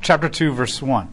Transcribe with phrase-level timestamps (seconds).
[0.00, 1.12] chapter 2, verse 1.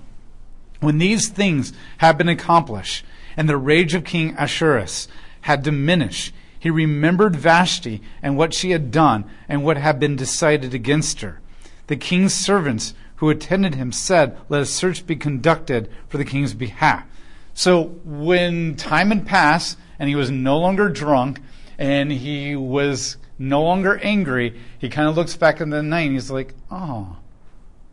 [0.79, 5.07] When these things had been accomplished, and the rage of King Ahasuerus
[5.41, 10.73] had diminished, he remembered Vashti and what she had done and what had been decided
[10.73, 11.39] against her.
[11.87, 16.53] The king's servants who attended him said, Let a search be conducted for the king's
[16.53, 17.05] behalf.
[17.53, 21.39] So when time had passed and he was no longer drunk
[21.77, 26.13] and he was no longer angry, he kind of looks back in the night and
[26.13, 27.17] he's like, Oh,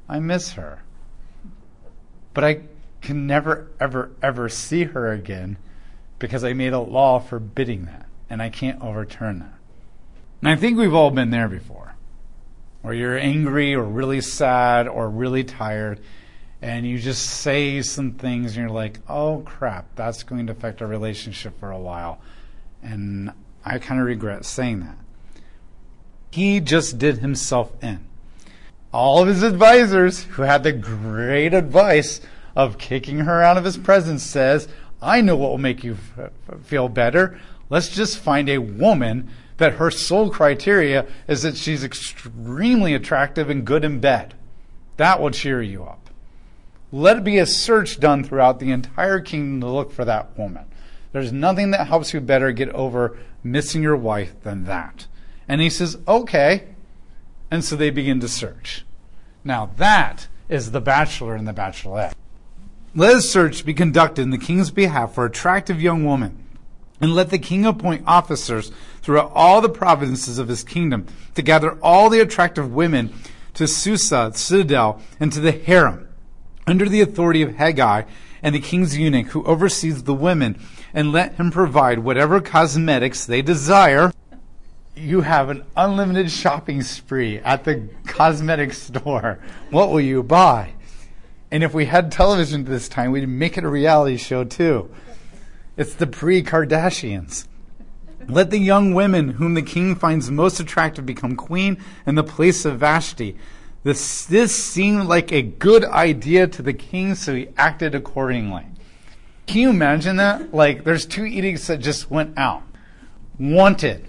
[0.08, 0.82] I miss her.
[2.32, 2.60] But I
[3.00, 5.56] can never, ever, ever see her again
[6.18, 9.54] because I made a law forbidding that, and I can't overturn that.
[10.40, 11.94] And I think we've all been there before,
[12.82, 16.00] where you're angry or really sad or really tired,
[16.60, 20.82] and you just say some things, and you're like, oh crap, that's going to affect
[20.82, 22.20] our relationship for a while.
[22.82, 23.32] And
[23.64, 24.96] I kind of regret saying that.
[26.30, 28.04] He just did himself in.
[28.94, 32.20] All of his advisors, who had the great advice
[32.54, 34.68] of kicking her out of his presence says,
[35.02, 36.30] I know what will make you f-
[36.62, 37.40] feel better.
[37.68, 43.66] Let's just find a woman that her sole criteria is that she's extremely attractive and
[43.66, 44.34] good in bed.
[44.96, 46.08] That will cheer you up.
[46.92, 50.66] Let it be a search done throughout the entire kingdom to look for that woman.
[51.10, 55.08] There's nothing that helps you better get over missing your wife than that.
[55.48, 56.68] And he says, okay.
[57.50, 58.84] And so they begin to search.
[59.44, 62.14] Now that is the bachelor and the bachelorette.
[62.94, 66.42] Let a search be conducted in the king's behalf for attractive young women,
[67.00, 68.72] and let the king appoint officers
[69.02, 73.12] throughout all the provinces of his kingdom to gather all the attractive women
[73.52, 76.08] to Susa, citadel, and to the harem,
[76.66, 78.06] under the authority of Hegai
[78.42, 80.58] and the king's eunuch who oversees the women,
[80.94, 84.12] and let him provide whatever cosmetics they desire.
[84.96, 89.40] You have an unlimited shopping spree at the cosmetic store.
[89.70, 90.74] What will you buy?
[91.50, 94.90] And if we had television this time, we'd make it a reality show too.
[95.76, 97.46] It's the pre Kardashians.
[98.28, 102.64] Let the young women whom the king finds most attractive become queen in the place
[102.64, 103.36] of Vashti.
[103.82, 108.64] This, this seemed like a good idea to the king, so he acted accordingly.
[109.46, 110.54] Can you imagine that?
[110.54, 112.62] Like, there's two edicts that just went out.
[113.38, 114.06] Wanted.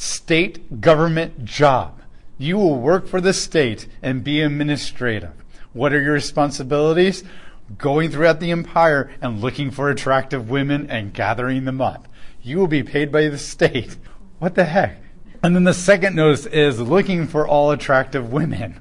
[0.00, 2.00] State government job.
[2.38, 5.32] You will work for the state and be administrative.
[5.74, 7.22] What are your responsibilities?
[7.76, 12.08] Going throughout the empire and looking for attractive women and gathering them up.
[12.40, 13.98] You will be paid by the state.
[14.38, 15.02] What the heck?
[15.42, 18.80] And then the second notice is looking for all attractive women.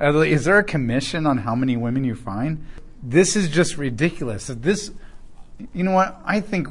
[0.00, 2.66] Is there a commission on how many women you find?
[3.00, 4.48] This is just ridiculous.
[4.48, 4.90] This,
[5.72, 6.20] you know what?
[6.24, 6.66] I think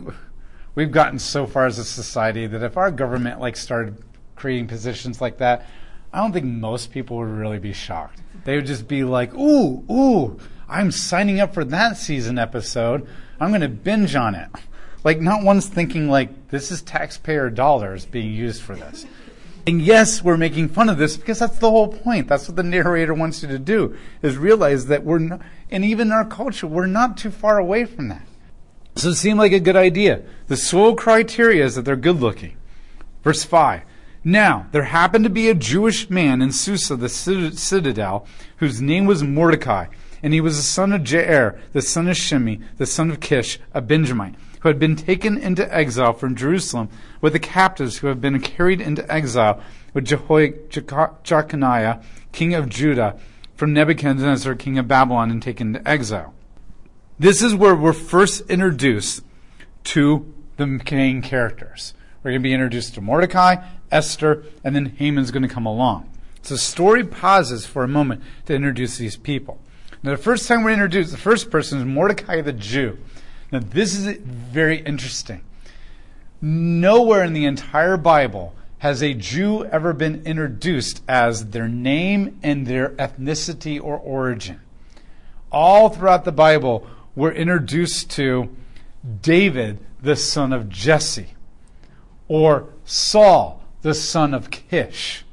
[0.76, 4.04] we've gotten so far as a society that if our government like started
[4.36, 5.66] creating positions like that,
[6.12, 8.22] I don't think most people would really be shocked.
[8.46, 13.08] They would just be like, ooh, ooh, I'm signing up for that season episode.
[13.40, 14.50] I'm going to binge on it.
[15.04, 19.06] Like, not one's thinking, like, this is taxpayer dollars being used for this.
[19.68, 22.28] And yes, we're making fun of this because that's the whole point.
[22.28, 26.12] That's what the narrator wants you to do, is realize that we're not, and even
[26.12, 28.26] our culture, we're not too far away from that.
[29.00, 30.22] So it seemed like a good idea.
[30.48, 32.58] The sole criteria is that they're good looking.
[33.24, 33.84] Verse 5.
[34.26, 38.28] Now, there happened to be a Jewish man in Susa, the citadel,
[38.58, 39.86] whose name was Mordecai,
[40.22, 43.58] and he was the son of Jair, the son of Shimei, the son of Kish,
[43.74, 46.90] a Benjamite, who had been taken into exile from Jerusalem
[47.22, 49.62] with the captives who had been carried into exile
[49.94, 52.02] with Jeconiah,
[52.34, 53.18] king of Judah,
[53.56, 56.34] from Nebuchadnezzar, king of Babylon, and taken into exile.
[57.20, 59.26] This is where we're first introduced
[59.84, 61.94] to the main characters.
[62.24, 63.58] We're going to be introduced to Mordecai,
[63.92, 66.10] Esther, and then Haman's going to come along.
[66.44, 69.60] So the story pauses for a moment to introduce these people.
[70.02, 72.98] Now, the first time we're introduced, the first person is Mordecai the Jew.
[73.52, 75.42] Now, this is very interesting.
[76.42, 82.66] Nowhere in the entire Bible has a Jew ever been introduced as their name and
[82.66, 84.62] their ethnicity or origin.
[85.52, 88.56] All throughout the Bible, we're introduced to
[89.22, 91.34] David, the son of Jesse,
[92.28, 95.26] or Saul, the son of Kish.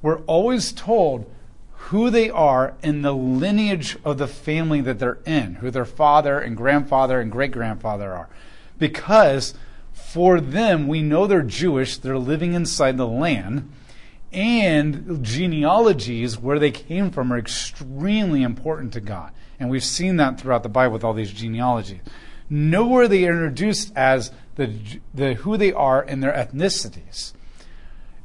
[0.00, 1.30] We're always told
[1.92, 6.38] who they are in the lineage of the family that they're in, who their father
[6.38, 8.28] and grandfather and great grandfather are.
[8.78, 9.54] Because
[9.92, 13.70] for them, we know they're Jewish, they're living inside the land,
[14.32, 19.32] and genealogies where they came from are extremely important to God.
[19.62, 22.00] And we've seen that throughout the Bible with all these genealogies.
[22.50, 24.74] Nowhere they are introduced as the,
[25.14, 27.32] the who they are and their ethnicities.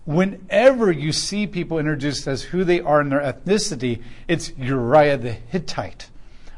[0.05, 5.33] whenever you see people introduced as who they are in their ethnicity, it's Uriah the
[5.33, 6.09] Hittite,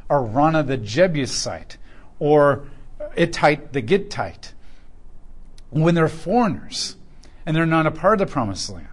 [0.08, 1.78] or Araunah the Jebusite,
[2.20, 2.68] or
[3.18, 4.54] Ittai the Gittite.
[5.72, 6.96] When they're foreigners
[7.46, 8.88] and they're not a part of the promised land.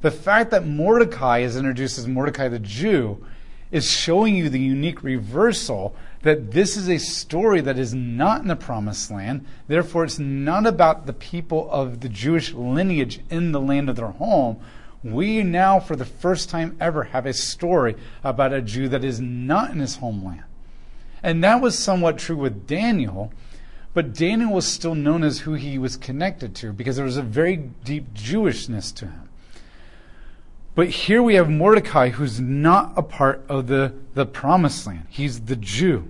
[0.00, 3.24] The fact that Mordecai is introduced as Mordecai the Jew
[3.70, 8.48] is showing you the unique reversal that this is a story that is not in
[8.48, 9.46] the promised land.
[9.68, 14.08] Therefore, it's not about the people of the Jewish lineage in the land of their
[14.08, 14.60] home.
[15.02, 19.18] We now, for the first time ever, have a story about a Jew that is
[19.18, 20.44] not in his homeland.
[21.22, 23.32] And that was somewhat true with Daniel,
[23.94, 27.22] but Daniel was still known as who he was connected to because there was a
[27.22, 29.29] very deep Jewishness to him.
[30.74, 35.06] But here we have Mordecai, who's not a part of the, the promised land.
[35.08, 36.08] He's the Jew.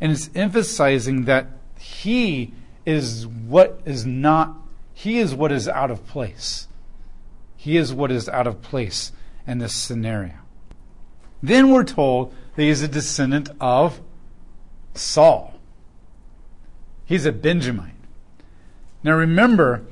[0.00, 1.48] And it's emphasizing that
[1.78, 2.54] he
[2.84, 4.56] is what is not,
[4.94, 6.68] he is what is out of place.
[7.56, 9.12] He is what is out of place
[9.46, 10.34] in this scenario.
[11.42, 14.00] Then we're told that he's a descendant of
[14.94, 15.54] Saul.
[17.04, 17.92] He's a Benjamite.
[19.02, 19.84] Now remember,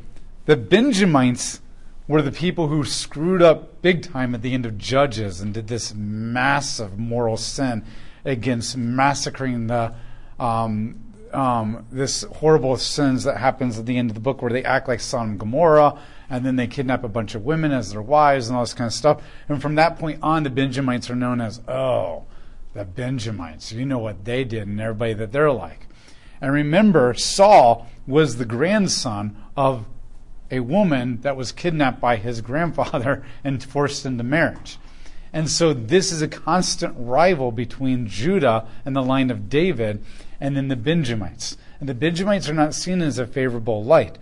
[0.47, 1.61] the Benjamites
[2.06, 5.69] were the people who screwed up big time at the end of Judges and did
[5.69, 7.85] this massive moral sin
[8.25, 9.95] against massacring the
[10.39, 11.01] um,
[11.33, 14.87] um, this horrible sins that happens at the end of the book where they act
[14.87, 15.99] like Sodom and Gomorrah
[16.31, 18.87] and then they kidnap a bunch of women as their wives and all this kind
[18.87, 19.23] of stuff.
[19.49, 22.25] And from that point on, the Benjamites are known as, oh,
[22.73, 23.73] the Benjamites.
[23.73, 25.87] You know what they did and everybody that they're like.
[26.41, 29.87] And remember, Saul was the grandson of
[30.50, 34.79] a woman that was kidnapped by his grandfather and forced into marriage.
[35.32, 40.05] And so this is a constant rival between Judah and the line of David
[40.41, 41.56] and then the Benjamites.
[41.81, 44.17] And the Benjamites are not seen as a favorable light.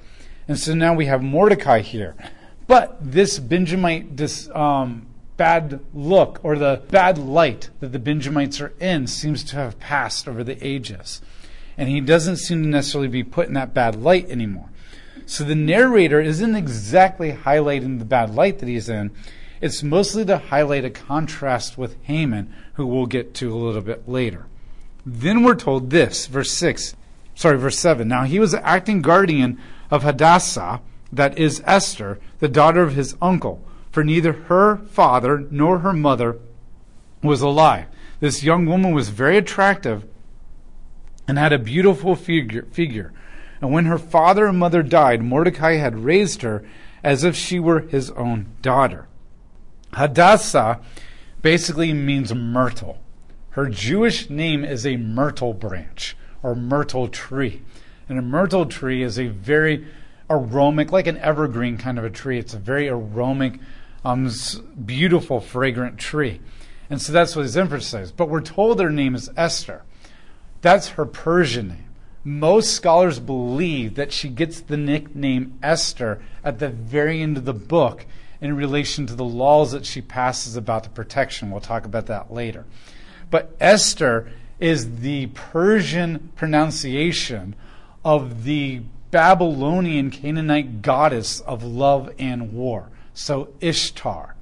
[0.48, 2.14] And so now we have Mordecai here.
[2.66, 8.72] But this Benjamite, this um, bad look or the bad light that the Benjamites are
[8.80, 11.20] in seems to have passed over the ages.
[11.76, 14.70] And he doesn't seem to necessarily be put in that bad light anymore.
[15.32, 19.12] So the narrator isn't exactly highlighting the bad light that he's in.
[19.62, 24.06] It's mostly to highlight a contrast with Haman, who we'll get to a little bit
[24.06, 24.44] later.
[25.06, 26.94] Then we're told this, verse 6,
[27.34, 28.06] sorry, verse 7.
[28.06, 29.58] Now he was acting guardian
[29.90, 35.78] of Hadassah, that is Esther, the daughter of his uncle, for neither her father nor
[35.78, 36.40] her mother
[37.22, 37.86] was alive.
[38.20, 40.04] This young woman was very attractive
[41.26, 42.66] and had a beautiful figure.
[42.70, 43.14] figure.
[43.62, 46.64] And when her father and mother died, Mordecai had raised her
[47.04, 49.06] as if she were his own daughter.
[49.92, 50.80] Hadassah
[51.42, 52.98] basically means myrtle.
[53.50, 57.62] Her Jewish name is a myrtle branch or myrtle tree.
[58.08, 59.86] And a myrtle tree is a very
[60.28, 62.38] aromatic, like an evergreen kind of a tree.
[62.38, 63.60] It's a very aromatic,
[64.04, 64.28] um,
[64.84, 66.40] beautiful, fragrant tree.
[66.90, 68.16] And so that's what is emphasized.
[68.16, 69.82] But we're told her name is Esther.
[70.62, 71.91] That's her Persian name.
[72.24, 77.54] Most scholars believe that she gets the nickname Esther at the very end of the
[77.54, 78.06] book
[78.40, 81.50] in relation to the laws that she passes about the protection.
[81.50, 82.64] We'll talk about that later.
[83.30, 84.30] But Esther
[84.60, 87.56] is the Persian pronunciation
[88.04, 92.88] of the Babylonian Canaanite goddess of love and war.
[93.14, 94.36] So Ishtar.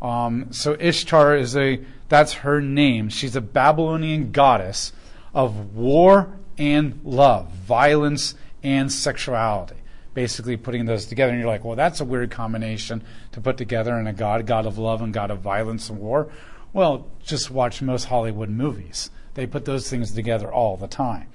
[0.00, 3.08] Um, so Ishtar is a that's her name.
[3.08, 4.92] She's a Babylonian goddess
[5.34, 9.76] of war and love, violence and sexuality.
[10.14, 13.98] Basically, putting those together, and you're like, well, that's a weird combination to put together
[13.98, 16.30] in a God, God of love and God of violence and war.
[16.72, 19.10] Well, just watch most Hollywood movies.
[19.34, 21.28] They put those things together all the time.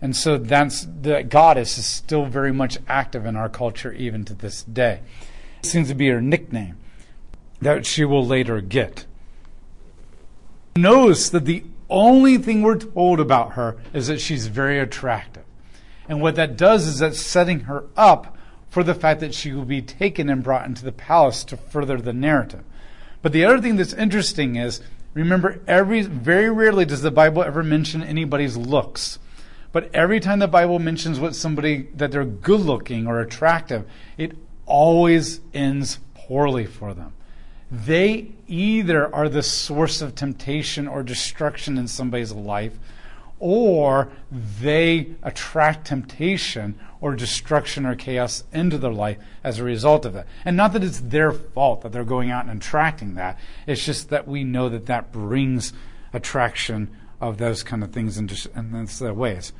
[0.00, 4.34] And so that's the goddess is still very much active in our culture even to
[4.34, 5.00] this day.
[5.60, 6.76] It seems to be her nickname
[7.60, 9.06] that she will later get.
[10.76, 15.44] Notice that the only thing we're told about her is that she's very attractive.
[16.08, 18.36] And what that does is that's setting her up
[18.70, 21.98] for the fact that she will be taken and brought into the palace to further
[21.98, 22.64] the narrative.
[23.22, 24.80] But the other thing that's interesting is
[25.14, 29.18] remember every very rarely does the Bible ever mention anybody's looks.
[29.72, 34.32] But every time the Bible mentions what somebody that they're good looking or attractive, it
[34.64, 37.12] always ends poorly for them
[37.70, 42.78] they either are the source of temptation or destruction in somebody's life,
[43.40, 50.16] or they attract temptation or destruction or chaos into their life as a result of
[50.16, 50.26] it.
[50.44, 54.10] And not that it's their fault that they're going out and attracting that, it's just
[54.10, 55.72] that we know that that brings
[56.12, 59.52] attraction of those kind of things in, in those ways.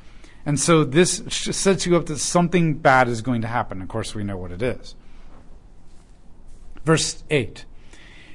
[0.47, 3.83] And so this sets you up that something bad is going to happen.
[3.83, 4.95] Of course, we know what it is.
[6.85, 7.65] Verse 8.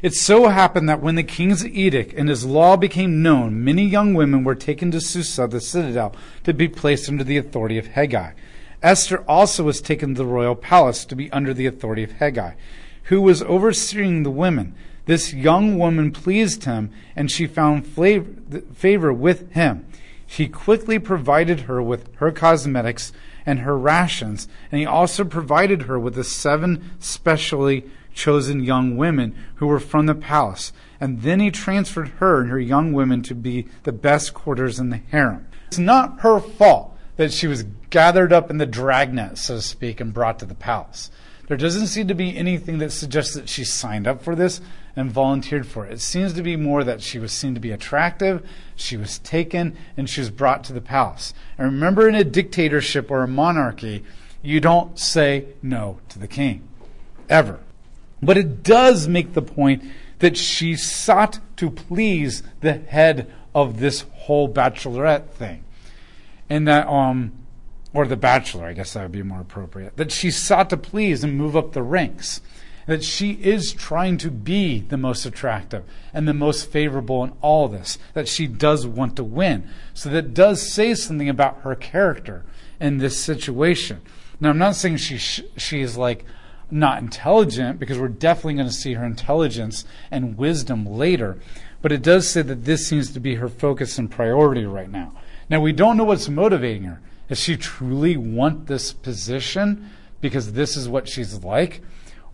[0.04, 4.14] It so happened that when the king's edict and his law became known, many young
[4.14, 8.34] women were taken to Susa, the citadel, to be placed under the authority of Hegai.
[8.82, 12.56] Esther also was taken to the royal palace to be under the authority of Hegai,
[13.04, 14.76] who was overseeing the women.
[15.06, 19.86] This young woman pleased him, and she found favor with him.
[20.26, 23.14] He quickly provided her with her cosmetics
[23.46, 29.36] and her rations, and he also provided her with the seven specially chosen young women
[29.56, 30.72] who were from the palace.
[31.00, 34.90] And then he transferred her and her young women to be the best quarters in
[34.90, 35.48] the harem.
[35.68, 40.00] It's not her fault that she was gathered up in the dragnet, so to speak,
[40.00, 41.12] and brought to the palace.
[41.48, 44.62] There doesn't seem to be anything that suggests that she signed up for this
[44.96, 45.94] and volunteered for it.
[45.94, 49.76] It seems to be more that she was seen to be attractive, she was taken,
[49.98, 51.34] and she was brought to the palace.
[51.58, 54.04] And remember, in a dictatorship or a monarchy,
[54.42, 56.68] you don't say no to the king.
[57.30, 57.60] Ever.
[58.26, 59.84] But it does make the point
[60.20, 65.64] that she sought to please the head of this whole bachelorette thing.
[66.50, 67.34] And that, um,
[67.94, 71.24] or the bachelor, I guess that would be more appropriate, that she sought to please
[71.24, 72.42] and move up the ranks.
[72.86, 77.70] That she is trying to be the most attractive and the most favorable in all
[77.70, 77.98] this.
[78.14, 79.70] That she does want to win.
[79.94, 82.44] So that does say something about her character
[82.82, 84.02] in this situation.
[84.42, 86.26] Now, I'm not saying she she is like
[86.72, 91.38] not intelligent because we're definitely going to see her intelligence and wisdom later.
[91.82, 95.14] But it does say that this seems to be her focus and priority right now.
[95.50, 97.02] Now, we don't know what's motivating her.
[97.28, 99.90] Does she truly want this position
[100.22, 101.82] because this is what she's like?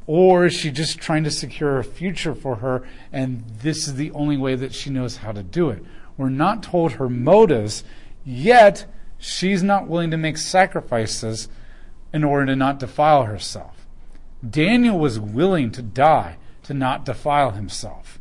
[0.06, 4.12] Or is she just trying to secure a future for her and this is the
[4.12, 5.84] only way that she knows how to do it?
[6.18, 7.84] We're not told her motives,
[8.26, 8.86] yet
[9.18, 11.48] she's not willing to make sacrifices
[12.12, 13.79] in order to not defile herself.
[14.48, 18.20] Daniel was willing to die to not defile himself.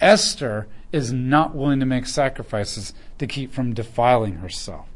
[0.00, 4.86] Esther is not willing to make sacrifices to keep from defiling herself.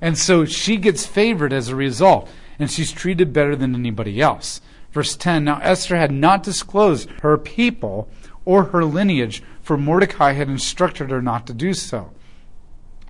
[0.00, 4.60] And so she gets favored as a result, and she's treated better than anybody else.
[4.92, 8.08] Verse 10 Now Esther had not disclosed her people
[8.44, 12.10] or her lineage, for Mordecai had instructed her not to do so.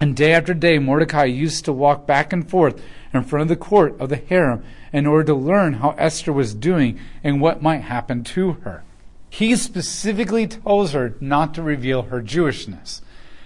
[0.00, 2.80] And day after day, Mordecai used to walk back and forth
[3.12, 6.54] in front of the court of the harem in order to learn how Esther was
[6.54, 8.84] doing and what might happen to her.
[9.30, 13.02] He specifically tells her not to reveal her Jewishness.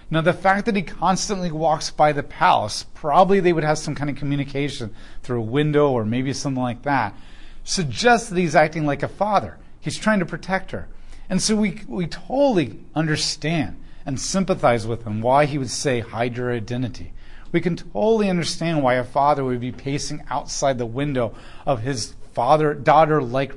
[0.09, 3.95] Now, the fact that he constantly walks by the palace, probably they would have some
[3.95, 4.93] kind of communication
[5.23, 7.15] through a window or maybe something like that,
[7.63, 9.57] suggests that he's acting like a father.
[9.79, 10.87] He's trying to protect her.
[11.29, 16.37] And so we, we totally understand and sympathize with him why he would say, hide
[16.37, 17.13] your identity
[17.53, 21.33] we can totally understand why a father would be pacing outside the window
[21.65, 23.53] of his father daughter like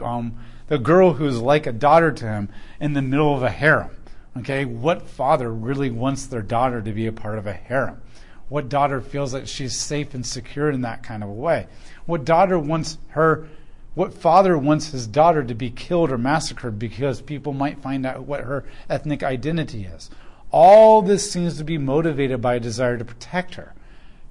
[0.00, 0.36] um,
[0.68, 2.48] the girl who's like a daughter to him
[2.80, 3.90] in the middle of a harem.
[4.38, 8.00] Okay, what father really wants their daughter to be a part of a harem?
[8.48, 11.66] What daughter feels that she's safe and secure in that kind of a way?
[12.06, 13.48] What daughter wants her
[13.96, 18.26] what father wants his daughter to be killed or massacred because people might find out
[18.26, 20.10] what her ethnic identity is?
[20.50, 23.72] All this seems to be motivated by a desire to protect her.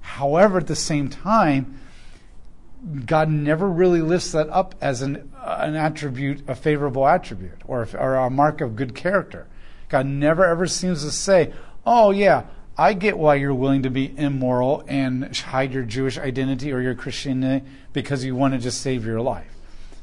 [0.02, 1.80] However, at the same time,
[3.06, 8.14] God never really lifts that up as an, an attribute, a favorable attribute, or, or
[8.14, 9.48] a mark of good character.
[9.88, 11.52] God never ever seems to say,
[11.84, 12.44] oh, yeah,
[12.78, 16.94] I get why you're willing to be immoral and hide your Jewish identity or your
[16.94, 19.55] Christianity because you want to just save your life.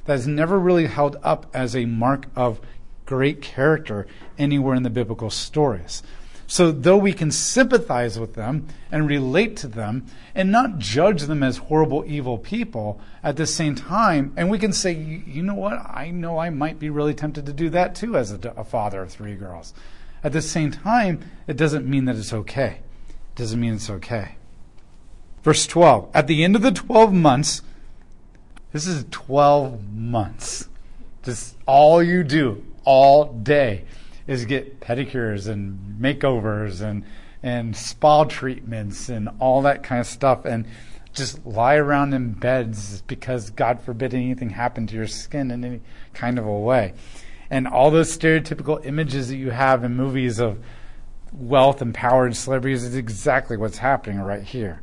[0.06, 2.60] That's never really held up as a mark of
[3.06, 4.08] great character
[4.38, 6.04] anywhere in the biblical stories.
[6.46, 10.06] So, though we can sympathize with them and relate to them
[10.36, 14.74] and not judge them as horrible, evil people at the same time, and we can
[14.74, 18.18] say, you know what, I know I might be really tempted to do that too
[18.18, 19.74] as a, a father of three girls.
[20.24, 22.80] At the same time, it doesn't mean that it's okay.
[23.10, 24.36] It doesn't mean it's okay.
[25.44, 27.62] Verse 12 At the end of the 12 months,
[28.74, 30.68] this is 12 months.
[31.24, 33.86] Just all you do all day
[34.28, 37.06] is get pedicures and makeovers and
[37.42, 40.66] and spa treatments and all that kind of stuff and
[41.14, 45.82] just lie around in beds because God forbid anything happen to your skin in any
[46.14, 46.94] kind of a way.
[47.50, 50.58] And all those stereotypical images that you have in movies of
[51.32, 54.82] wealth and power and celebrities is exactly what's happening right here.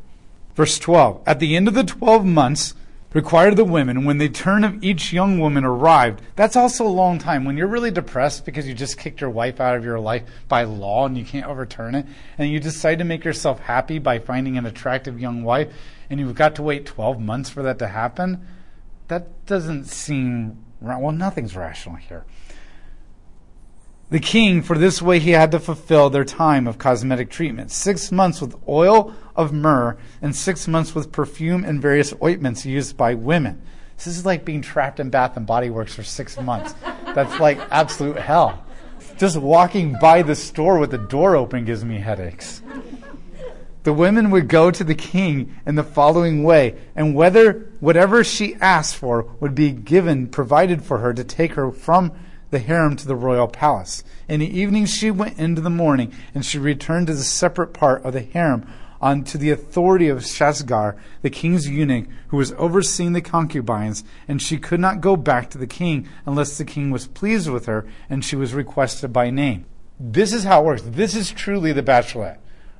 [0.54, 2.74] Verse 12 At the end of the 12 months,
[3.12, 6.22] required the women when the turn of each young woman arrived.
[6.36, 7.44] That's also a long time.
[7.44, 10.64] When you're really depressed because you just kicked your wife out of your life by
[10.64, 12.06] law and you can't overturn it,
[12.38, 15.72] and you decide to make yourself happy by finding an attractive young wife,
[16.08, 18.46] and you've got to wait 12 months for that to happen,
[19.08, 22.24] that doesn't seem Well, nothing's rational here.
[24.10, 27.70] The king, for this way he had to fulfill their time of cosmetic treatment.
[27.70, 32.96] Six months with oil of myrrh and six months with perfume and various ointments used
[32.96, 33.62] by women.
[33.96, 36.74] This is like being trapped in Bath and Body Works for six months.
[37.14, 38.64] That's like absolute hell.
[39.16, 42.62] Just walking by the store with the door open gives me headaches.
[43.82, 48.56] The women would go to the king in the following way, and whether whatever she
[48.56, 52.12] asked for would be given, provided for her to take her from
[52.50, 54.04] the harem to the royal palace.
[54.28, 58.04] In the evening she went into the morning, and she returned to the separate part
[58.04, 58.66] of the harem
[59.00, 64.42] on to the authority of Shaashgaz, the king's eunuch, who was overseeing the concubines, and
[64.42, 67.86] she could not go back to the king unless the king was pleased with her
[68.10, 69.64] and she was requested by name.
[69.98, 70.82] This is how it works.
[70.84, 72.38] This is truly the bachelorette.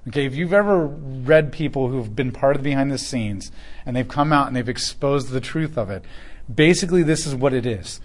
[0.08, 3.52] Okay, if you've ever read people who've been part of the behind the scenes
[3.84, 6.04] and they've come out and they've exposed the truth of it,
[6.52, 8.00] basically this is what it is.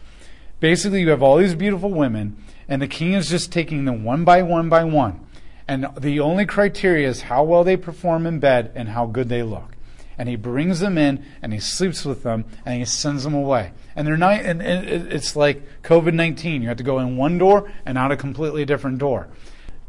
[0.60, 4.24] Basically, you have all these beautiful women, and the king is just taking them one
[4.24, 5.26] by one by one.
[5.68, 9.44] And the only criteria is how well they perform in bed and how good they
[9.44, 9.76] look.
[10.18, 13.74] And he brings them in and he sleeps with them and he sends them away.
[13.96, 16.62] And they're not, and it's like COVID 19.
[16.62, 19.28] You have to go in one door and out a completely different door.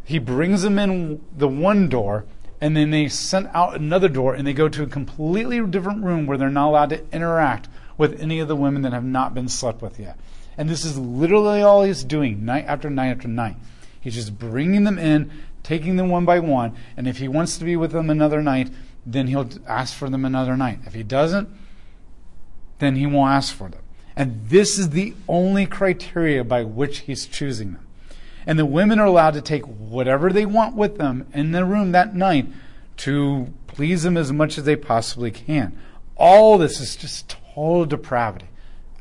[0.04, 2.24] He brings them in the one door
[2.60, 6.26] and then they send out another door and they go to a completely different room
[6.26, 7.68] where they're not allowed to interact
[7.98, 10.18] with any of the women that have not been slept with yet.
[10.58, 13.56] And this is literally all he's doing night after night after night.
[14.00, 15.30] He's just bringing them in,
[15.62, 18.70] taking them one by one, and if he wants to be with them another night,
[19.04, 20.80] then he'll ask for them another night.
[20.86, 21.48] If he doesn't,
[22.78, 23.82] then he won't ask for them.
[24.14, 27.86] And this is the only criteria by which he's choosing them.
[28.46, 31.92] And the women are allowed to take whatever they want with them in the room
[31.92, 32.46] that night
[32.98, 35.78] to please him as much as they possibly can.
[36.16, 38.46] All this is just total depravity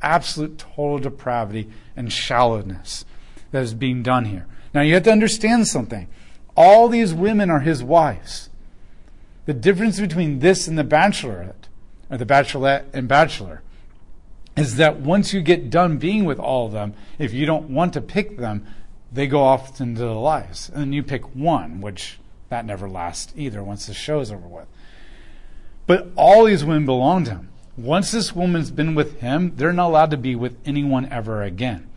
[0.02, 3.06] absolute total depravity and shallowness
[3.52, 4.46] that is being done here.
[4.74, 6.08] Now you have to understand something.
[6.56, 8.50] All these women are his wives.
[9.46, 11.68] The difference between this and the bachelorette,
[12.10, 13.62] or the bachelorette and bachelor,
[14.58, 17.94] is that once you get done being with all of them, if you don't want
[17.94, 18.66] to pick them,
[19.12, 20.70] they go off into the lives.
[20.70, 24.68] And then you pick one, which that never lasts either once the show's over with.
[25.88, 27.50] But all these women belong to him.
[27.78, 31.90] Once this woman's been with him, they're not allowed to be with anyone ever again.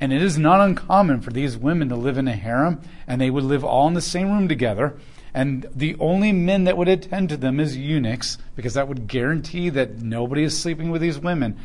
[0.00, 3.30] And it is not uncommon for these women to live in a harem, and they
[3.30, 4.98] would live all in the same room together.
[5.32, 9.68] And the only men that would attend to them is eunuchs, because that would guarantee
[9.70, 11.56] that nobody is sleeping with these women.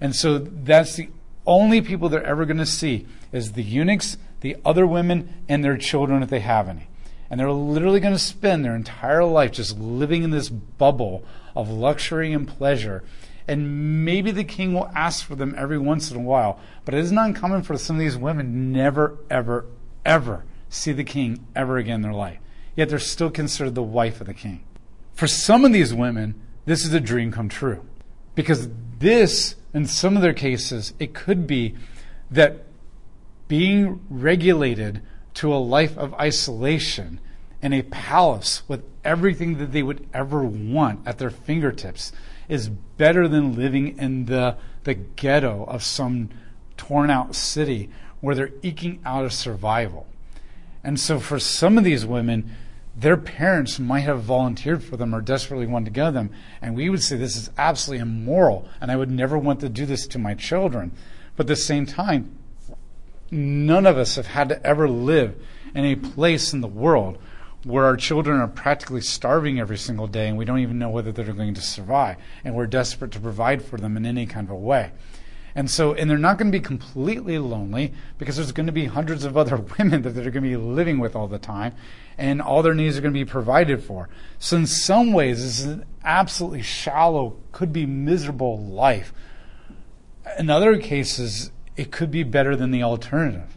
[0.00, 1.08] And so that's the
[1.46, 5.76] only people they're ever going to see is the eunuchs, the other women, and their
[5.76, 6.88] children if they have any.
[7.30, 11.24] And they're literally going to spend their entire life just living in this bubble
[11.56, 13.02] of luxury and pleasure.
[13.48, 16.60] And maybe the king will ask for them every once in a while.
[16.84, 19.66] But it is not uncommon for some of these women never, ever,
[20.04, 22.38] ever see the king ever again in their life.
[22.74, 24.64] Yet they're still considered the wife of the king.
[25.14, 26.34] For some of these women,
[26.66, 27.84] this is a dream come true.
[28.34, 31.74] Because this, in some of their cases, it could be
[32.30, 32.64] that
[33.48, 35.00] being regulated
[35.34, 37.20] to a life of isolation
[37.66, 42.12] in a palace with everything that they would ever want at their fingertips
[42.48, 46.30] is better than living in the, the ghetto of some
[46.76, 50.06] torn out city where they're eking out a survival.
[50.84, 52.54] And so for some of these women,
[52.94, 56.30] their parents might have volunteered for them or desperately wanted to go them.
[56.62, 59.86] And we would say this is absolutely immoral and I would never want to do
[59.86, 60.92] this to my children.
[61.34, 62.38] But at the same time,
[63.30, 65.34] None of us have had to ever live
[65.74, 67.18] in a place in the world
[67.66, 71.10] where our children are practically starving every single day and we don't even know whether
[71.10, 72.16] they're going to survive.
[72.44, 74.92] And we're desperate to provide for them in any kind of a way.
[75.56, 78.84] And so, and they're not going to be completely lonely because there's going to be
[78.84, 81.74] hundreds of other women that they're going to be living with all the time,
[82.18, 84.10] and all their needs are going to be provided for.
[84.38, 89.14] So, in some ways, this is an absolutely shallow, could be miserable life.
[90.38, 93.55] In other cases, it could be better than the alternative.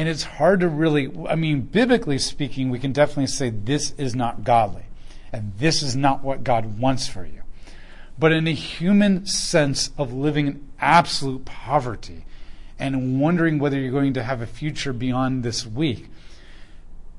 [0.00, 4.14] And it's hard to really, I mean, biblically speaking, we can definitely say this is
[4.14, 4.84] not godly.
[5.30, 7.42] And this is not what God wants for you.
[8.18, 12.24] But in a human sense of living in absolute poverty
[12.78, 16.08] and wondering whether you're going to have a future beyond this week,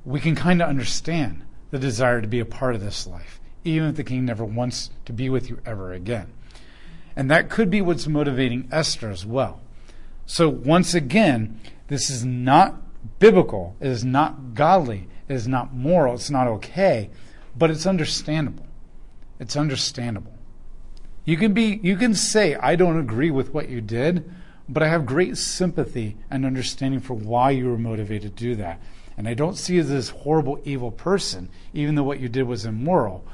[0.04, 3.90] we can kind of understand the desire to be a part of this life, even
[3.90, 6.34] if the king never wants to be with you ever again.
[7.16, 9.62] And that could be what's motivating Esther as well.
[10.26, 11.60] So once again,
[11.92, 12.82] this is not
[13.20, 13.76] biblical.
[13.82, 15.10] It is not godly.
[15.28, 16.16] It is not moral.
[16.16, 17.10] It's not okay,
[17.54, 18.66] but it's understandable.
[19.42, 20.32] It's understandable.
[21.26, 24.32] You can be you can say I don't agree with what you did,
[24.70, 28.82] but I have great sympathy and understanding for why you were motivated to do that.
[29.18, 32.44] And I don't see you as this horrible, evil person, even though what you did
[32.44, 33.26] was immoral.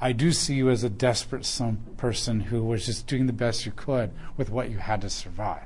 [0.00, 3.66] I do see you as a desperate some person who was just doing the best
[3.66, 5.64] you could with what you had to survive.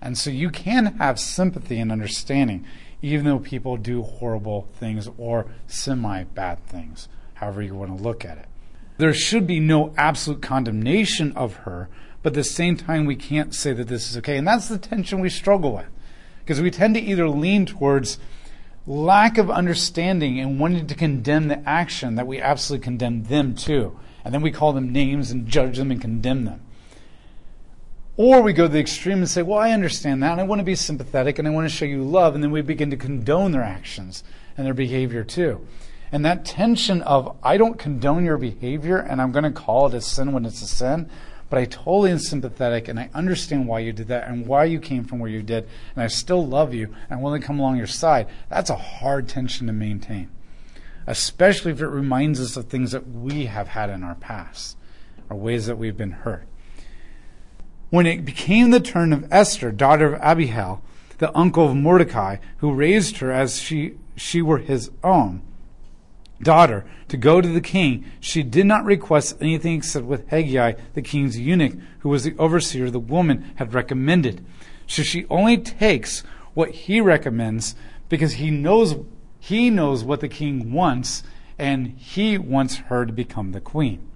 [0.00, 2.64] And so you can have sympathy and understanding,
[3.02, 8.24] even though people do horrible things or semi bad things, however you want to look
[8.24, 8.46] at it.
[8.98, 11.88] There should be no absolute condemnation of her,
[12.22, 14.36] but at the same time, we can't say that this is okay.
[14.36, 15.86] And that's the tension we struggle with.
[16.40, 18.18] Because we tend to either lean towards
[18.86, 23.98] lack of understanding and wanting to condemn the action that we absolutely condemn them to.
[24.24, 26.60] And then we call them names and judge them and condemn them.
[28.18, 30.60] Or we go to the extreme and say, Well, I understand that, and I want
[30.60, 32.96] to be sympathetic, and I want to show you love, and then we begin to
[32.96, 34.24] condone their actions
[34.56, 35.66] and their behavior too.
[36.10, 39.94] And that tension of, I don't condone your behavior, and I'm going to call it
[39.94, 41.10] a sin when it's a sin,
[41.50, 44.80] but I totally am sympathetic and I understand why you did that and why you
[44.80, 47.76] came from where you did, and I still love you and willing to come along
[47.76, 48.28] your side.
[48.48, 50.30] That's a hard tension to maintain,
[51.06, 54.76] especially if it reminds us of things that we have had in our past
[55.28, 56.46] or ways that we've been hurt.
[57.96, 60.82] When it became the turn of Esther, daughter of Abihail,
[61.16, 65.40] the uncle of Mordecai, who raised her as she, she were his own,
[66.42, 71.00] daughter to go to the king, she did not request anything except what Hegai, the
[71.00, 74.44] king's eunuch, who was the overseer the woman, had recommended.
[74.86, 77.76] So she only takes what he recommends
[78.10, 78.96] because he knows
[79.40, 81.22] he knows what the king wants
[81.58, 84.06] and he wants her to become the queen.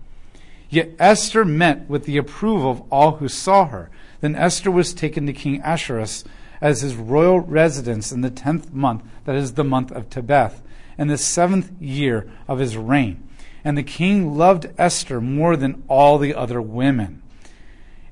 [0.71, 3.91] Yet Esther met with the approval of all who saw her.
[4.21, 6.25] Then Esther was taken to King Ahasuerus
[6.61, 10.63] as his royal residence in the tenth month, that is the month of Tebeth
[10.97, 13.27] in the seventh year of his reign.
[13.65, 17.23] And the king loved Esther more than all the other women.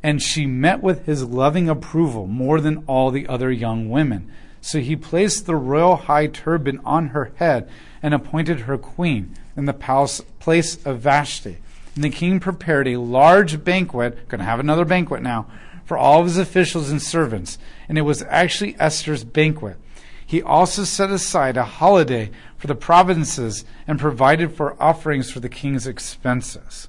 [0.02, 4.30] And she met with his loving approval more than all the other young women.
[4.60, 7.68] So he placed the royal high turban on her head
[8.02, 11.58] and appointed her queen in the palace place of Vashti.
[11.98, 15.48] And the king prepared a large banquet, going to have another banquet now,
[15.84, 17.58] for all of his officials and servants.
[17.88, 19.78] And it was actually Esther's banquet.
[20.24, 25.48] He also set aside a holiday for the provinces and provided for offerings for the
[25.48, 26.88] king's expenses.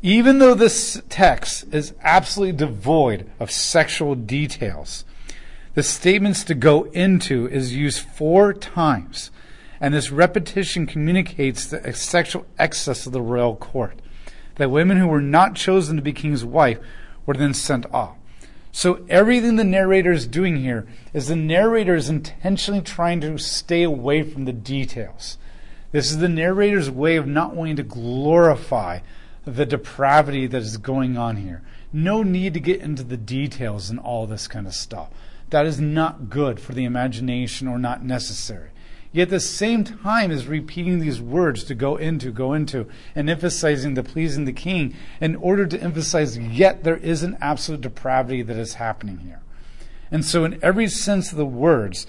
[0.00, 5.04] Even though this text is absolutely devoid of sexual details,
[5.74, 9.30] the statements to go into is used four times,
[9.82, 13.98] and this repetition communicates the sexual excess of the royal court.
[14.54, 16.78] That women who were not chosen to be king's wife
[17.26, 18.16] were then sent off.
[18.70, 23.82] So everything the narrator is doing here is the narrator is intentionally trying to stay
[23.82, 25.36] away from the details.
[25.90, 29.00] This is the narrator's way of not wanting to glorify
[29.44, 31.60] the depravity that is going on here.
[31.92, 35.08] No need to get into the details and all this kind of stuff.
[35.50, 38.68] That is not good for the imagination or not necessary.
[39.14, 43.92] Yet the same time is repeating these words to go into, go into, and emphasizing
[43.92, 48.56] the pleasing the king in order to emphasize yet there is an absolute depravity that
[48.56, 49.42] is happening here.
[50.10, 52.06] And so in every sense of the words,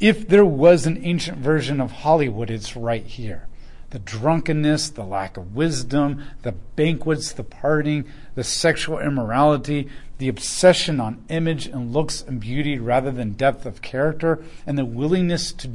[0.00, 3.48] if there was an ancient version of Hollywood, it's right here.
[3.90, 11.00] The drunkenness, the lack of wisdom, the banquets, the partying, the sexual immorality, the obsession
[11.00, 15.70] on image and looks and beauty rather than depth of character, and the willingness to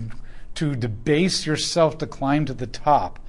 [0.58, 3.20] to debase yourself to climb to the top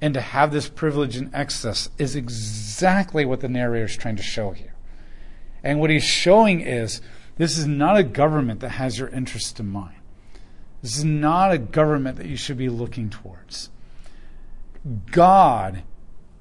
[0.00, 4.22] and to have this privilege in excess is exactly what the narrator is trying to
[4.24, 4.74] show here.
[5.62, 7.00] And what he's showing is
[7.36, 9.98] this is not a government that has your interest in mind.
[10.82, 13.70] This is not a government that you should be looking towards.
[15.12, 15.84] God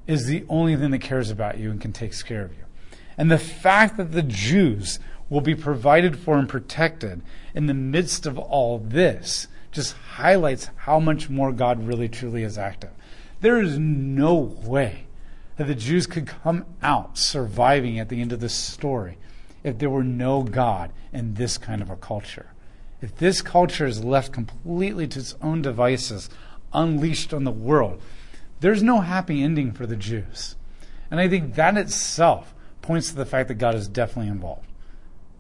[0.08, 2.64] is the only thing that cares about you and can take care of you.
[3.20, 5.00] And the fact that the Jews
[5.30, 7.22] will be provided for and protected
[7.54, 12.58] in the midst of all this just highlights how much more God really truly is
[12.58, 12.92] active.
[13.42, 15.06] There is no way
[15.58, 19.18] that the Jews could come out surviving at the end of this story
[19.64, 22.48] if there were no God in this kind of a culture.
[23.02, 26.30] If this culture is left completely to its own devices,
[26.74, 28.02] unleashed on the world,
[28.60, 30.56] there's no happy ending for the Jews.
[31.12, 34.68] And I think that itself points to the fact that God is definitely involved.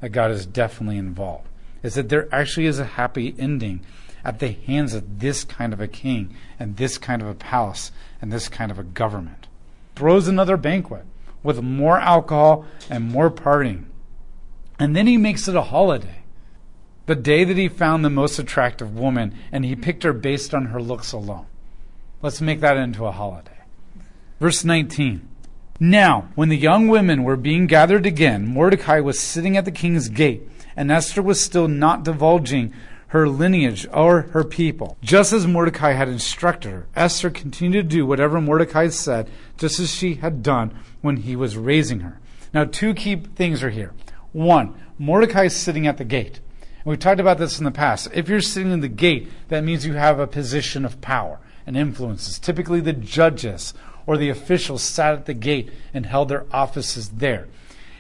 [0.02, 1.48] That God is definitely involved.
[1.82, 3.82] Is that there actually is a happy ending
[4.28, 7.94] at the hands of this kind of a king and this kind of a palace
[8.22, 9.48] and this kind of a government.
[9.96, 11.06] Throws another banquet
[11.44, 13.86] with more alcohol and more partying.
[14.78, 16.24] And then he makes it a holiday.
[17.06, 20.68] The day that he found the most attractive woman and he picked her based on
[20.68, 21.46] her looks alone.
[22.22, 23.60] Let's make that into a holiday.
[24.42, 25.26] Verse 19.
[25.80, 30.10] Now, when the young women were being gathered again, Mordecai was sitting at the king's
[30.10, 30.42] gate,
[30.76, 32.74] and Esther was still not divulging
[33.08, 34.98] her lineage or her people.
[35.02, 39.94] Just as Mordecai had instructed her, Esther continued to do whatever Mordecai said, just as
[39.94, 42.20] she had done when he was raising her.
[42.54, 43.94] Now, two key things are here.
[44.34, 46.40] One, Mordecai is sitting at the gate.
[46.60, 48.10] And we've talked about this in the past.
[48.14, 51.78] If you're sitting in the gate, that means you have a position of power and
[51.78, 52.40] influences.
[52.40, 53.74] Typically, the judges
[54.06, 57.48] or the officials sat at the gate and held their offices there.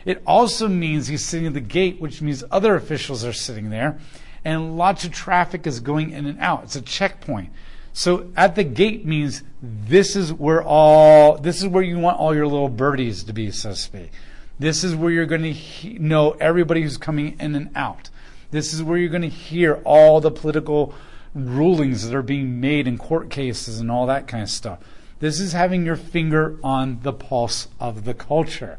[0.06, 4.00] It also means he's sitting at the gate, which means other officials are sitting there
[4.46, 6.64] and lots of traffic is going in and out.
[6.64, 7.50] It's a checkpoint.
[7.94, 12.36] So at the gate means this is where all this is where you want all
[12.36, 14.12] your little birdies to be, so to speak.
[14.60, 18.10] This is where you're going to he- know everybody who's coming in and out.
[18.52, 20.94] This is where you're going to hear all the political
[21.34, 24.80] rulings that are being made in court cases and all that kind of stuff.
[25.20, 28.78] This is having your finger on the pulse of the culture.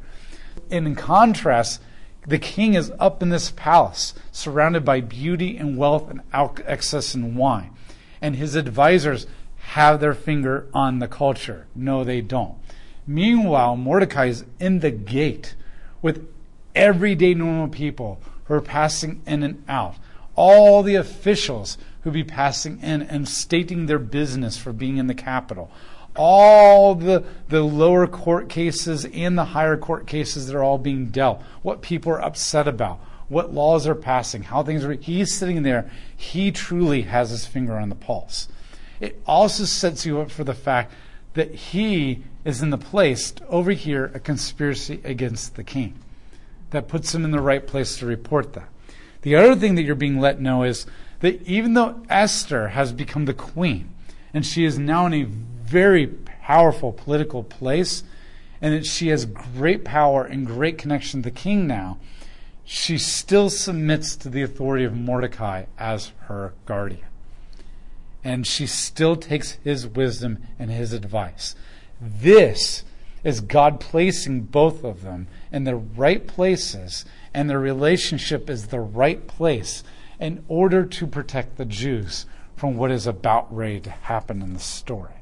[0.71, 1.81] And in contrast,
[2.28, 7.36] the king is up in this palace, surrounded by beauty and wealth and excess and
[7.36, 7.70] wine.
[8.20, 11.66] And his advisors have their finger on the culture.
[11.74, 12.56] No, they don't.
[13.06, 15.54] Meanwhile, Mordecai is in the gate
[16.02, 16.28] with
[16.74, 19.96] everyday normal people who are passing in and out.
[20.34, 25.14] All the officials who be passing in and stating their business for being in the
[25.14, 25.70] capital
[26.18, 31.07] all the, the lower court cases and the higher court cases that are all being
[31.07, 34.92] dealt, what people are upset about, what laws are passing, how things are.
[34.92, 35.90] He's sitting there.
[36.14, 38.48] He truly has his finger on the pulse.
[39.00, 40.92] It also sets you up for the fact
[41.35, 45.94] that he is in the place to overhear a conspiracy against the king.
[46.70, 48.68] That puts him in the right place to report that.
[49.22, 50.87] The other thing that you're being let know is
[51.20, 53.90] that even though Esther has become the queen,
[54.35, 55.26] and she is now in a
[55.68, 58.02] very powerful political place
[58.61, 61.98] and that she has great power and great connection to the king now,
[62.64, 67.07] she still submits to the authority of Mordecai as her guardian.
[68.24, 71.54] And she still takes his wisdom and his advice.
[72.00, 72.85] This
[73.24, 78.81] is God placing both of them in the right places, and their relationship is the
[78.81, 79.83] right place
[80.20, 82.26] in order to protect the Jews
[82.57, 85.17] from what is about ready to happen in the story.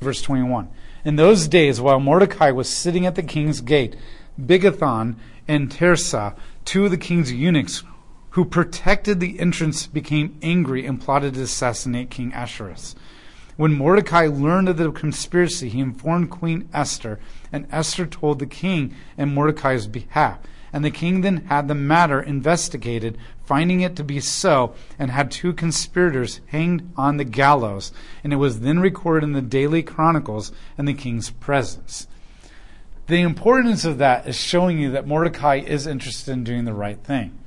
[0.00, 0.68] Verse 21.
[1.04, 3.96] In those days, while Mordecai was sitting at the king's gate,
[4.40, 7.82] Bigthan and Teresh, two of the king's eunuchs
[8.30, 12.96] who protected the entrance, became angry and plotted to assassinate King Ahasuerus.
[13.56, 17.20] When Mordecai learned of the conspiracy, he informed Queen Esther,
[17.52, 20.40] and Esther told the king in Mordecai's behalf.
[20.74, 25.30] And the king then had the matter investigated, finding it to be so, and had
[25.30, 27.92] two conspirators hanged on the gallows.
[28.24, 32.08] And it was then recorded in the daily chronicles in the king's presence.
[33.06, 36.98] The importance of that is showing you that Mordecai is interested in doing the right
[36.98, 37.38] thing.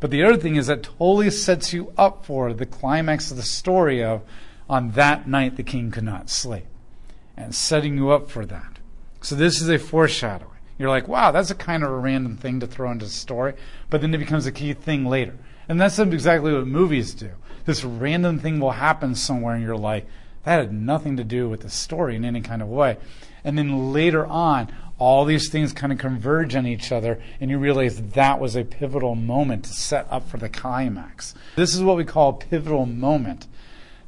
[0.00, 3.42] But the other thing is that totally sets you up for the climax of the
[3.42, 4.22] story of
[4.70, 6.64] on that night the king could not sleep.
[7.36, 8.78] And setting you up for that.
[9.20, 10.49] So this is a foreshadowing.
[10.80, 13.52] You're like, wow, that's a kind of a random thing to throw into the story,
[13.90, 15.36] but then it becomes a key thing later.
[15.68, 17.32] And that's exactly what movies do.
[17.66, 20.06] This random thing will happen somewhere, and you're like,
[20.44, 22.96] that had nothing to do with the story in any kind of way.
[23.44, 27.58] And then later on, all these things kind of converge on each other, and you
[27.58, 31.34] realize that was a pivotal moment to set up for the climax.
[31.56, 33.46] This is what we call a pivotal moment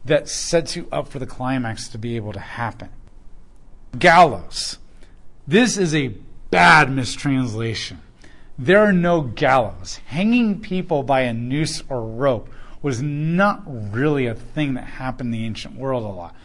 [0.07, 2.89] that sets you up for the climax to be able to happen.
[3.99, 4.79] Gallows.
[5.47, 6.15] This is a
[6.53, 8.01] bad mistranslation.
[8.59, 9.99] There are no gallows.
[10.07, 12.49] Hanging people by a noose or rope
[12.83, 16.37] was not really a thing that happened in the ancient world a lot.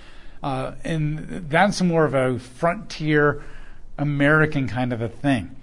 [0.41, 3.43] Uh, and that's more of a frontier
[3.97, 5.55] American kind of a thing.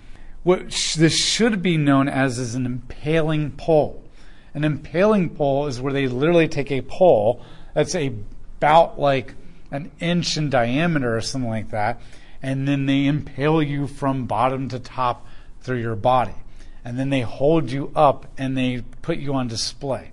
[0.42, 4.04] What sh- this should be known as is an impaling pole.
[4.52, 9.34] An impaling pole is where they literally take a pole that's about like
[9.70, 12.00] an inch in diameter or something like that,
[12.44, 15.26] and then they impale you from bottom to top
[15.62, 16.34] through your body.
[16.84, 20.10] And then they hold you up and they put you on display.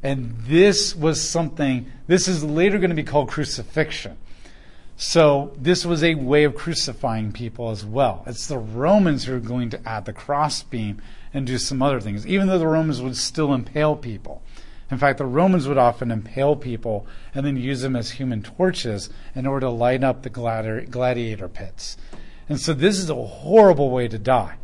[0.00, 4.16] And this was something, this is later going to be called crucifixion.
[4.96, 8.22] So this was a way of crucifying people as well.
[8.28, 11.02] It's the Romans who are going to add the crossbeam
[11.34, 14.40] and do some other things, even though the Romans would still impale people.
[14.90, 19.10] In fact, the Romans would often impale people and then use them as human torches
[19.34, 21.96] in order to light up the gladiator pits.
[22.48, 24.56] And so this is a horrible way to die.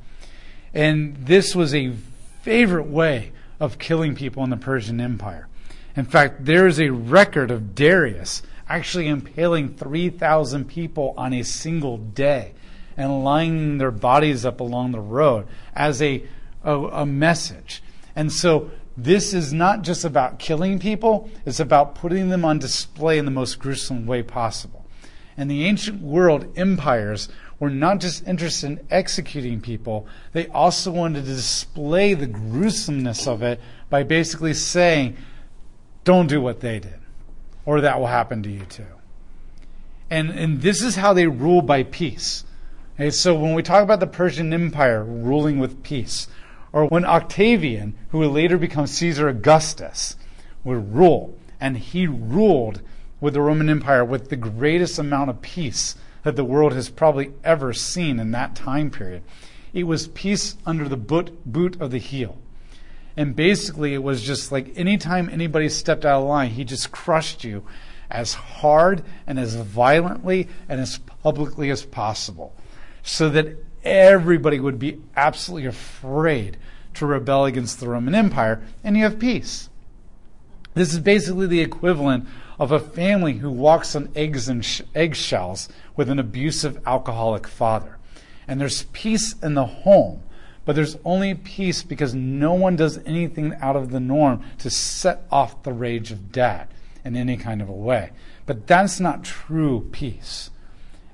[0.73, 1.93] And this was a
[2.43, 5.49] favorite way of killing people in the Persian Empire.
[5.97, 11.99] In fact, there is a record of Darius actually impaling 3,000 people on a single
[11.99, 12.55] day.
[12.97, 16.23] and lining their bodies up along the road as a,
[16.63, 17.83] a, a message.
[18.15, 23.19] And so this is not just about killing people, it's about putting them on display
[23.19, 24.85] in the most gruesome way possible.
[25.37, 27.29] In the ancient world, empires
[27.59, 33.43] were not just interested in executing people, they also wanted to display the gruesomeness of
[33.43, 35.17] it by basically saying,
[36.05, 36.99] don't do what they did,
[37.65, 38.85] or that will happen to you too.
[40.11, 42.45] And, and this is how they rule by peace.
[42.97, 46.29] Okay, so when we talk about the Persian Empire ruling with peace,
[46.73, 50.17] or when Octavian, who would later become Caesar Augustus,
[50.65, 52.81] would rule, and he ruled
[53.21, 57.33] with the Roman Empire with the greatest amount of peace that the world has probably
[57.45, 59.23] ever seen in that time period.
[59.73, 62.39] It was peace under the boot, of the heel.
[63.17, 67.45] And basically, it was just like anytime anybody stepped out of line, he just crushed
[67.45, 67.65] you
[68.11, 72.55] as hard and as violently and as publicly as possible
[73.03, 76.57] so that everybody would be absolutely afraid
[76.95, 79.69] to rebel against the Roman Empire, and you have peace.
[80.75, 82.27] This is basically the equivalent
[82.59, 87.99] of a family who walks on eggs and sh- eggshells with an abusive alcoholic father.
[88.49, 90.23] And there's peace in the home,
[90.65, 95.25] but there's only peace because no one does anything out of the norm to set
[95.31, 96.69] off the rage of dad
[97.05, 98.11] in any kind of a way.
[98.47, 100.51] But that's not true peace.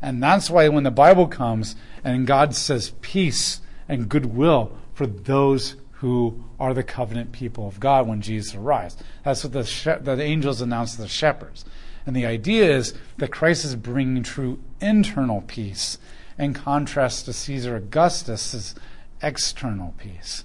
[0.00, 5.76] And that's why when the Bible comes and God says peace and goodwill for those
[5.92, 8.96] who are the covenant people of God when Jesus arrives.
[9.24, 11.64] That's what the, she- the angels announce to the shepherds.
[12.06, 15.98] And the idea is that Christ is bringing true internal peace
[16.38, 18.74] in contrast to Caesar Augustus's
[19.22, 20.44] external peace.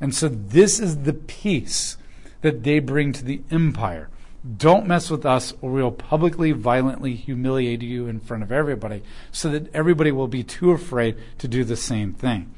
[0.00, 1.96] And so this is the peace
[2.42, 4.08] that they bring to the empire.
[4.44, 9.02] Don't mess with us, or we'll publicly, violently humiliate you in front of everybody,
[9.32, 12.52] so that everybody will be too afraid to do the same thing.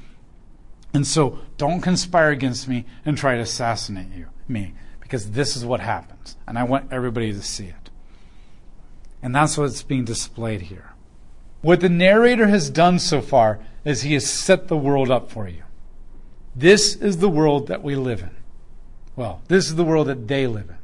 [0.92, 5.64] And so, don't conspire against me and try to assassinate you, me, because this is
[5.64, 7.90] what happens, and I want everybody to see it.
[9.22, 10.92] And that's what's being displayed here.
[11.62, 15.48] What the narrator has done so far is he has set the world up for
[15.48, 15.62] you.
[16.54, 18.30] This is the world that we live in.
[19.14, 20.76] Well, this is the world that they live in.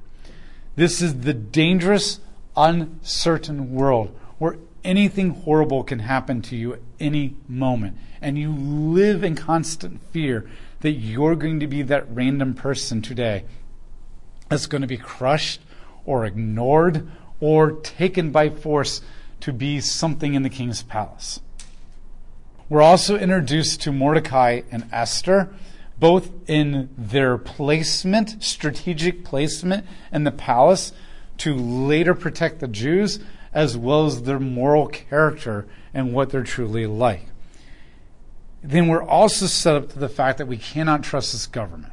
[0.74, 2.20] This is the dangerous,
[2.56, 7.96] uncertain world where anything horrible can happen to you any moment.
[8.20, 10.48] And you live in constant fear
[10.80, 13.44] that you're going to be that random person today
[14.48, 15.60] that's going to be crushed
[16.04, 17.08] or ignored
[17.40, 19.00] or taken by force
[19.40, 21.40] to be something in the king's palace.
[22.68, 25.54] We're also introduced to Mordecai and Esther
[26.02, 30.92] both in their placement, strategic placement in the palace
[31.38, 33.20] to later protect the Jews,
[33.54, 37.26] as well as their moral character and what they're truly like.
[38.64, 41.92] Then we're also set up to the fact that we cannot trust this government.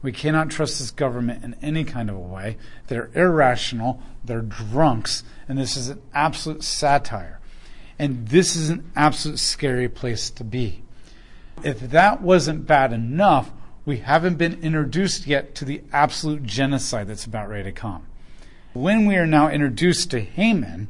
[0.00, 2.56] We cannot trust this government in any kind of a way.
[2.86, 7.40] They're irrational, they're drunks, and this is an absolute satire.
[7.98, 10.83] And this is an absolute scary place to be.
[11.62, 13.50] If that wasn't bad enough,
[13.86, 18.06] we haven't been introduced yet to the absolute genocide that's about ready to come.
[18.72, 20.88] When we are now introduced to Haman,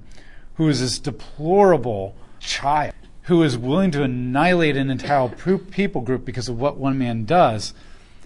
[0.55, 6.48] who is this deplorable child who is willing to annihilate an entire people group because
[6.48, 7.72] of what one man does,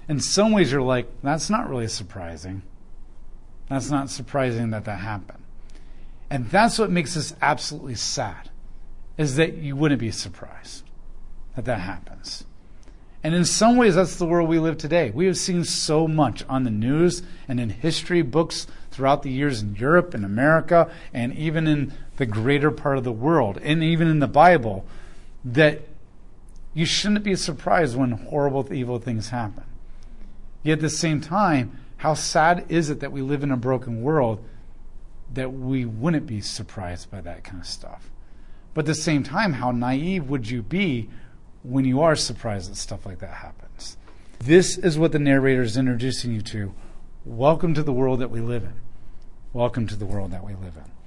[0.09, 2.62] in some ways you're like, that's not really surprising.
[3.68, 5.42] That's not surprising that that happened.
[6.31, 8.51] And that's what makes this absolutely sad,
[9.16, 10.85] is that you wouldn't be surprised
[11.59, 12.44] that that happens.
[13.25, 15.11] And in some ways, that's the world we live today.
[15.11, 19.61] We have seen so much on the news and in history books throughout the years
[19.61, 24.07] in Europe and America and even in the greater part of the world and even
[24.07, 24.87] in the Bible
[25.44, 25.81] that
[26.75, 29.64] you shouldn't be surprised when horrible, evil things happen.
[30.62, 34.01] Yet at the same time, how sad is it that we live in a broken
[34.01, 34.44] world
[35.35, 38.11] that we wouldn't be surprised by that kind of stuff?
[38.75, 41.09] But at the same time, how naive would you be
[41.62, 43.96] when you are surprised that stuff like that happens.
[44.38, 46.75] This is what the narrator is introducing you to.
[47.25, 48.75] Welcome to the world that we live in.
[49.52, 50.98] Welcome to the world that we live in.